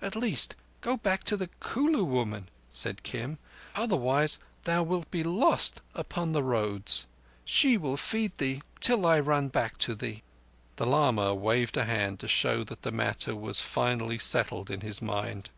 "At 0.00 0.16
least 0.16 0.56
go 0.80 0.96
back 0.96 1.24
to 1.24 1.36
the 1.36 1.48
Kulu 1.60 2.04
woman," 2.04 2.48
said 2.70 3.02
Kim, 3.02 3.36
"otherwise 3.74 4.38
thou 4.64 4.82
wilt 4.82 5.10
be 5.10 5.22
lost 5.22 5.82
upon 5.94 6.32
the 6.32 6.42
roads. 6.42 7.06
She 7.44 7.76
will 7.76 7.98
feed 7.98 8.38
thee 8.38 8.62
till 8.80 9.04
I 9.04 9.20
run 9.20 9.48
back 9.50 9.76
to 9.84 9.94
thee." 9.94 10.22
The 10.76 10.86
lama 10.86 11.34
waved 11.34 11.76
a 11.76 11.84
hand 11.84 12.18
to 12.20 12.28
show 12.28 12.64
that 12.64 12.80
the 12.80 12.92
matter 12.92 13.36
was 13.36 13.60
finally 13.60 14.16
settled 14.16 14.70
in 14.70 14.80
his 14.80 15.02
mind. 15.02 15.50